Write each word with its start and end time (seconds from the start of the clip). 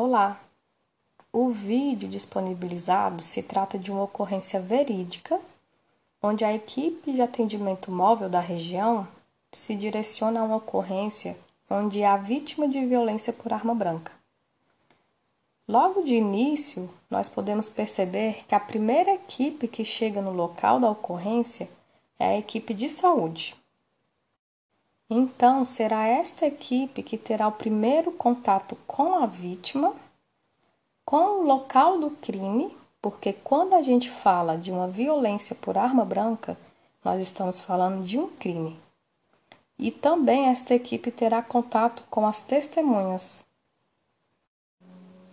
Olá! 0.00 0.40
O 1.32 1.50
vídeo 1.50 2.08
disponibilizado 2.08 3.20
se 3.20 3.42
trata 3.42 3.76
de 3.76 3.90
uma 3.90 4.04
ocorrência 4.04 4.60
verídica, 4.60 5.40
onde 6.22 6.44
a 6.44 6.54
equipe 6.54 7.12
de 7.12 7.20
atendimento 7.20 7.90
móvel 7.90 8.28
da 8.28 8.38
região 8.38 9.08
se 9.50 9.74
direciona 9.74 10.38
a 10.38 10.44
uma 10.44 10.54
ocorrência 10.58 11.36
onde 11.68 12.04
há 12.04 12.16
vítima 12.16 12.68
de 12.68 12.86
violência 12.86 13.32
por 13.32 13.52
arma 13.52 13.74
branca. 13.74 14.12
Logo 15.66 16.04
de 16.04 16.14
início, 16.14 16.88
nós 17.10 17.28
podemos 17.28 17.68
perceber 17.68 18.46
que 18.46 18.54
a 18.54 18.60
primeira 18.60 19.14
equipe 19.14 19.66
que 19.66 19.84
chega 19.84 20.22
no 20.22 20.30
local 20.30 20.78
da 20.78 20.88
ocorrência 20.88 21.68
é 22.20 22.26
a 22.26 22.38
equipe 22.38 22.72
de 22.72 22.88
saúde. 22.88 23.56
Então, 25.10 25.64
será 25.64 26.06
esta 26.06 26.46
equipe 26.46 27.02
que 27.02 27.16
terá 27.16 27.48
o 27.48 27.52
primeiro 27.52 28.12
contato 28.12 28.76
com 28.86 29.14
a 29.14 29.26
vítima, 29.26 29.94
com 31.04 31.40
o 31.40 31.42
local 31.42 31.98
do 31.98 32.10
crime, 32.10 32.76
porque 33.00 33.32
quando 33.32 33.74
a 33.74 33.80
gente 33.80 34.10
fala 34.10 34.58
de 34.58 34.70
uma 34.70 34.86
violência 34.86 35.56
por 35.56 35.78
arma 35.78 36.04
branca, 36.04 36.58
nós 37.02 37.22
estamos 37.22 37.58
falando 37.60 38.04
de 38.04 38.18
um 38.18 38.28
crime. 38.28 38.78
E 39.78 39.90
também 39.90 40.48
esta 40.48 40.74
equipe 40.74 41.10
terá 41.10 41.40
contato 41.40 42.02
com 42.10 42.26
as 42.26 42.42
testemunhas. 42.42 43.46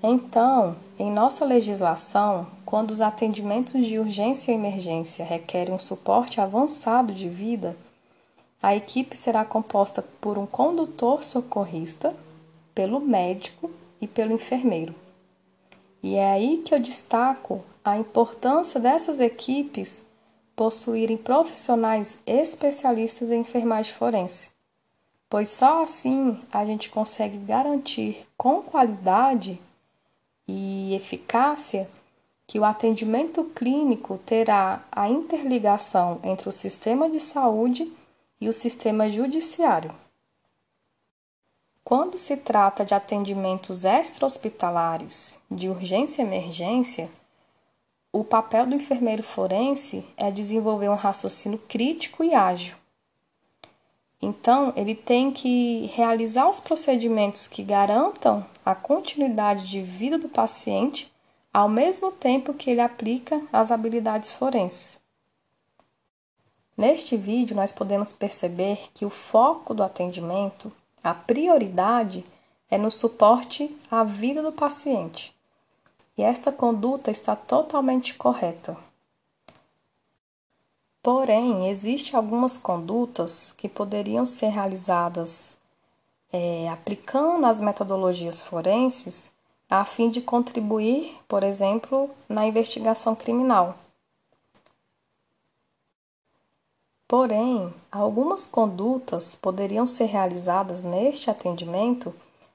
Então, 0.00 0.76
em 0.98 1.10
nossa 1.10 1.44
legislação, 1.44 2.46
quando 2.64 2.92
os 2.92 3.00
atendimentos 3.00 3.84
de 3.84 3.98
urgência 3.98 4.52
e 4.52 4.54
emergência 4.54 5.24
requerem 5.24 5.74
um 5.74 5.78
suporte 5.78 6.40
avançado 6.40 7.12
de 7.12 7.28
vida, 7.28 7.76
a 8.62 8.74
equipe 8.74 9.16
será 9.16 9.44
composta 9.44 10.02
por 10.20 10.38
um 10.38 10.46
condutor 10.46 11.22
socorrista, 11.22 12.16
pelo 12.74 13.00
médico 13.00 13.70
e 14.00 14.06
pelo 14.06 14.32
enfermeiro. 14.32 14.94
E 16.02 16.16
é 16.16 16.30
aí 16.30 16.62
que 16.64 16.74
eu 16.74 16.80
destaco 16.80 17.64
a 17.84 17.96
importância 17.96 18.80
dessas 18.80 19.20
equipes 19.20 20.06
possuírem 20.54 21.16
profissionais 21.16 22.18
especialistas 22.26 23.30
em 23.30 23.40
enfermagem 23.40 23.92
forense, 23.92 24.50
pois 25.28 25.50
só 25.50 25.82
assim 25.82 26.40
a 26.50 26.64
gente 26.64 26.88
consegue 26.88 27.36
garantir 27.38 28.26
com 28.36 28.62
qualidade 28.62 29.60
e 30.48 30.94
eficácia 30.94 31.88
que 32.46 32.58
o 32.58 32.64
atendimento 32.64 33.44
clínico 33.44 34.18
terá 34.24 34.84
a 34.90 35.08
interligação 35.08 36.20
entre 36.22 36.48
o 36.48 36.52
sistema 36.52 37.10
de 37.10 37.18
saúde 37.18 37.92
e 38.40 38.48
o 38.48 38.52
sistema 38.52 39.08
judiciário. 39.08 39.94
Quando 41.84 42.18
se 42.18 42.36
trata 42.36 42.84
de 42.84 42.94
atendimentos 42.94 43.84
extra-hospitalares, 43.84 45.38
de 45.48 45.68
urgência 45.68 46.20
e 46.20 46.26
emergência, 46.26 47.08
o 48.12 48.24
papel 48.24 48.66
do 48.66 48.74
enfermeiro 48.74 49.22
forense 49.22 50.04
é 50.16 50.30
desenvolver 50.30 50.88
um 50.88 50.94
raciocínio 50.94 51.58
crítico 51.68 52.24
e 52.24 52.34
ágil. 52.34 52.74
Então, 54.20 54.72
ele 54.74 54.94
tem 54.94 55.30
que 55.30 55.86
realizar 55.94 56.48
os 56.48 56.58
procedimentos 56.58 57.46
que 57.46 57.62
garantam 57.62 58.44
a 58.64 58.74
continuidade 58.74 59.68
de 59.68 59.80
vida 59.80 60.18
do 60.18 60.28
paciente, 60.28 61.12
ao 61.52 61.68
mesmo 61.68 62.10
tempo 62.10 62.54
que 62.54 62.70
ele 62.70 62.80
aplica 62.80 63.40
as 63.52 63.70
habilidades 63.70 64.32
forenses. 64.32 64.98
Neste 66.76 67.16
vídeo, 67.16 67.56
nós 67.56 67.72
podemos 67.72 68.12
perceber 68.12 68.90
que 68.92 69.06
o 69.06 69.10
foco 69.10 69.72
do 69.72 69.82
atendimento, 69.82 70.70
a 71.02 71.14
prioridade, 71.14 72.24
é 72.70 72.76
no 72.76 72.90
suporte 72.90 73.74
à 73.90 74.04
vida 74.04 74.42
do 74.42 74.52
paciente. 74.52 75.34
E 76.18 76.22
esta 76.22 76.52
conduta 76.52 77.10
está 77.10 77.34
totalmente 77.34 78.14
correta. 78.14 78.76
Porém, 81.02 81.68
existem 81.68 82.16
algumas 82.16 82.58
condutas 82.58 83.52
que 83.56 83.68
poderiam 83.68 84.26
ser 84.26 84.48
realizadas 84.48 85.56
é, 86.32 86.68
aplicando 86.68 87.46
as 87.46 87.60
metodologias 87.60 88.42
forenses 88.42 89.32
a 89.70 89.84
fim 89.84 90.10
de 90.10 90.20
contribuir, 90.20 91.16
por 91.26 91.42
exemplo, 91.42 92.10
na 92.28 92.46
investigação 92.46 93.14
criminal. 93.14 93.76
Porém, 97.08 97.72
algumas 97.90 98.48
condutas 98.48 99.36
poderiam 99.36 99.86
ser 99.86 100.06
realizadas 100.06 100.82
neste 100.82 101.30
atendimento 101.30 102.12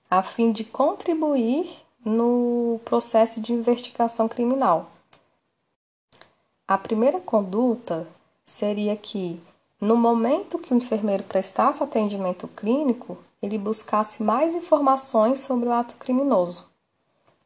a 0.10 0.22
fim 0.22 0.52
de 0.52 0.66
contribuir 0.66 1.74
no 2.04 2.78
processo 2.84 3.40
de 3.40 3.54
investigação 3.54 4.28
criminal. 4.28 4.92
A 6.68 6.78
primeira 6.78 7.22
conduta 7.22 8.06
seria 8.46 8.94
que, 8.98 9.42
no 9.80 9.96
momento 9.96 10.60
que 10.60 10.74
o 10.74 10.78
enfermeiro 10.78 11.24
prestasse 11.24 11.82
atendimento 11.82 12.46
clínico, 12.50 13.18
ele 13.42 13.58
buscasse 13.58 14.22
mais 14.22 14.54
informações 14.54 15.40
sobre 15.40 15.70
o 15.70 15.72
ato 15.72 15.96
criminoso. 15.96 16.70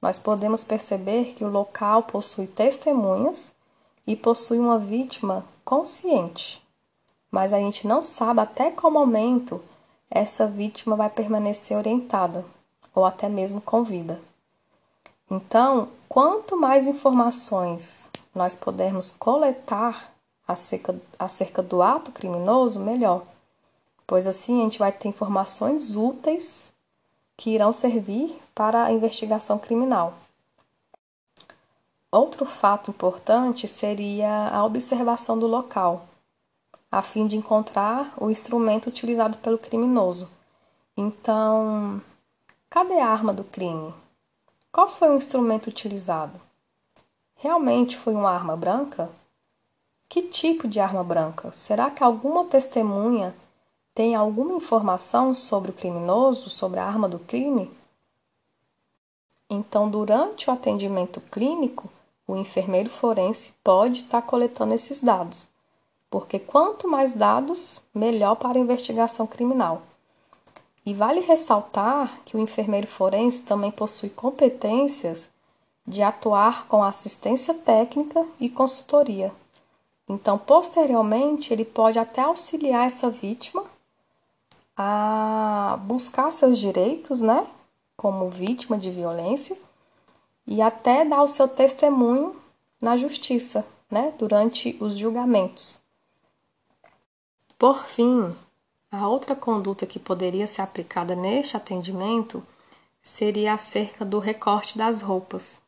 Nós 0.02 0.18
podemos 0.18 0.64
perceber 0.64 1.36
que 1.36 1.46
o 1.46 1.52
local 1.52 2.02
possui 2.04 2.48
testemunhas 2.48 3.54
e 4.08 4.16
possui 4.16 4.58
uma 4.58 4.80
vítima 4.80 5.46
consciente 5.64 6.65
mas 7.36 7.52
a 7.52 7.60
gente 7.60 7.86
não 7.86 8.02
sabe 8.02 8.40
até 8.40 8.72
qual 8.72 8.90
momento 8.90 9.62
essa 10.10 10.48
vítima 10.48 10.96
vai 10.96 11.10
permanecer 11.10 11.78
orientada 11.78 12.46
ou 12.96 13.04
até 13.04 13.28
mesmo 13.28 13.60
com 13.60 13.84
vida. 13.84 14.22
Então, 15.30 15.90
quanto 16.08 16.56
mais 16.56 16.88
informações 16.88 18.10
nós 18.34 18.56
pudermos 18.56 19.12
coletar 19.12 20.14
acerca, 20.48 20.96
acerca 21.20 21.62
do 21.62 21.82
ato 21.82 22.10
criminoso, 22.10 22.80
melhor, 22.80 23.24
pois 24.08 24.28
assim 24.28 24.62
a 24.62 24.64
gente 24.64 24.80
vai 24.80 24.94
ter 24.94 25.10
informações 25.10 25.94
úteis 25.94 26.72
que 27.36 27.50
irão 27.50 27.74
servir 27.74 28.42
para 28.56 28.86
a 28.86 28.94
investigação 28.94 29.60
criminal. 29.60 30.14
Outro 32.10 32.46
fato 32.46 32.92
importante 32.92 33.68
seria 33.68 34.48
a 34.48 34.64
observação 34.64 35.38
do 35.38 35.48
local 35.48 36.08
a 36.96 37.02
fim 37.02 37.28
de 37.28 37.36
encontrar 37.36 38.14
o 38.16 38.32
instrumento 38.32 38.88
utilizado 38.88 39.38
pelo 39.40 39.58
criminoso. 39.58 40.30
Então, 40.96 42.02
cadê 42.70 43.02
a 43.02 43.10
arma 43.10 43.34
do 43.34 43.44
crime? 43.44 43.94
Qual 44.72 44.88
foi 44.88 45.10
o 45.10 45.18
instrumento 45.18 45.68
utilizado? 45.68 46.40
Realmente 47.36 47.98
foi 47.98 48.14
uma 48.14 48.32
arma 48.32 48.56
branca? 48.56 49.10
Que 50.08 50.22
tipo 50.22 50.70
de 50.70 50.80
arma 50.80 51.04
branca? 51.04 51.52
Será 51.52 51.92
que 51.92 52.02
alguma 52.02 52.46
testemunha 52.46 53.36
tem 53.94 54.16
alguma 54.16 54.54
informação 54.54 55.34
sobre 55.34 55.72
o 55.72 55.74
criminoso, 55.74 56.50
sobre 56.50 56.80
a 56.80 56.86
arma 56.86 57.10
do 57.10 57.20
crime? 57.20 57.70
Então, 59.50 59.90
durante 59.90 60.50
o 60.50 60.54
atendimento 60.54 61.20
clínico, 61.20 61.92
o 62.26 62.38
enfermeiro 62.38 62.90
forense 62.90 63.54
pode 63.62 64.04
estar 64.04 64.22
coletando 64.22 64.74
esses 64.74 65.04
dados 65.04 65.54
porque 66.10 66.40
quanto 66.40 66.88
mais 66.88 67.14
dados, 67.14 67.82
melhor 67.94 68.36
para 68.36 68.58
a 68.58 68.62
investigação 68.62 69.28
criminal. 69.28 69.82
E 70.86 70.94
vale 70.94 71.20
ressaltar 71.20 72.22
que 72.26 72.38
o 72.38 72.40
enfermeiro 72.40 72.88
forense 72.88 73.44
também 73.44 73.72
possui 73.72 74.10
competências 74.10 75.30
de 75.88 76.02
atuar 76.02 76.68
com 76.68 76.84
assistência 76.84 77.54
técnica 77.54 78.26
e 78.40 78.50
consultoria. 78.50 79.32
Então, 80.08 80.38
posteriormente, 80.38 81.52
ele 81.52 81.66
pode 81.66 81.98
até 81.98 82.22
auxiliar 82.22 82.86
essa 82.86 83.10
vítima 83.10 83.64
a 84.78 85.80
buscar 85.84 86.32
seus 86.32 86.58
direitos, 86.58 87.22
né, 87.22 87.48
como 87.96 88.30
vítima 88.30 88.78
de 88.78 88.92
violência, 88.92 89.58
e 90.46 90.62
até 90.62 91.04
dar 91.06 91.24
o 91.24 91.28
seu 91.28 91.48
testemunho 91.48 92.36
na 92.80 92.98
justiça, 92.98 93.66
né, 93.90 94.14
durante 94.18 94.78
os 94.80 94.96
julgamentos. 94.96 95.85
Por 97.58 97.86
fim, 97.86 98.36
a 98.92 99.08
outra 99.08 99.36
conduta 99.36 99.86
que 99.86 100.00
poderia 100.00 100.46
ser 100.46 100.62
aplicada 100.62 101.16
neste 101.16 101.56
atendimento 101.56 102.44
seria 103.02 103.54
acerca 103.54 104.04
do 104.04 104.20
recorte 104.20 104.78
das 104.78 105.02
roupas. 105.02 105.62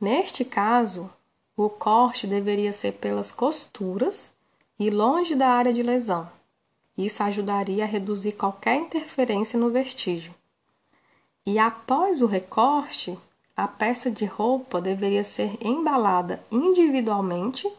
Neste 0.00 0.44
caso, 0.44 1.10
o 1.56 1.68
corte 1.68 2.26
deveria 2.26 2.72
ser 2.72 2.92
pelas 2.92 3.32
costuras 3.32 4.32
e 4.78 4.90
longe 4.90 5.34
da 5.34 5.48
área 5.48 5.72
de 5.72 5.82
lesão. 5.82 6.30
Isso 6.96 7.22
ajudaria 7.22 7.84
a 7.84 7.86
reduzir 7.86 8.32
qualquer 8.32 8.76
interferência 8.76 9.58
no 9.58 9.70
vestígio. 9.70 10.34
E 11.44 11.58
após 11.58 12.22
o 12.22 12.26
recorte, 12.26 13.18
a 13.56 13.66
peça 13.66 14.10
de 14.10 14.24
roupa 14.24 14.80
deveria 14.80 15.24
ser 15.24 15.56
embalada 15.60 16.42
individualmente 16.50 17.70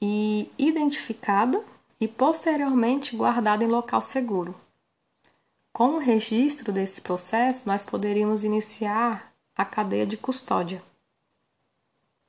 e 0.00 0.50
identificada 0.56 1.62
e 2.00 2.06
posteriormente 2.06 3.16
guardado 3.16 3.62
em 3.62 3.68
local 3.68 4.00
seguro. 4.00 4.54
Com 5.72 5.90
o 5.90 5.98
registro 5.98 6.72
desse 6.72 7.00
processo, 7.00 7.64
nós 7.66 7.84
poderíamos 7.84 8.44
iniciar 8.44 9.32
a 9.56 9.64
cadeia 9.64 10.06
de 10.06 10.16
custódia. 10.16 10.82